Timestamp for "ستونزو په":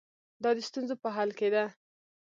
0.67-1.09